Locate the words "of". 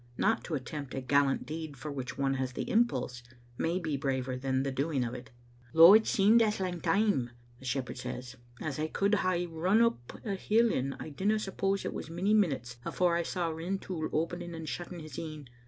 5.03-5.13